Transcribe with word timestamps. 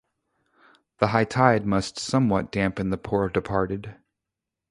The 0.97 1.09
high 1.09 1.25
tide 1.25 1.67
must 1.67 1.99
somewhat 1.99 2.51
dampen 2.51 2.89
the 2.89 2.97
poor 2.97 3.29
departed. 3.29 3.97